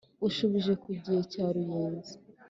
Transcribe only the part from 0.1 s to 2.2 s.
ushubije ku gihe cya ruyenzi: